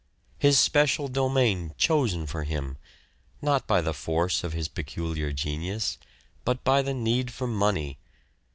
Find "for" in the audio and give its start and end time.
2.25-2.41, 7.31-7.45